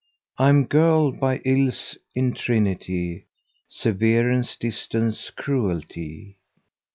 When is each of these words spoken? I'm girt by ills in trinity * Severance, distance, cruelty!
I'm 0.39 0.65
girt 0.65 1.19
by 1.19 1.41
ills 1.45 1.95
in 2.15 2.33
trinity 2.33 3.27
* 3.47 3.67
Severance, 3.81 4.55
distance, 4.55 5.29
cruelty! 5.29 6.37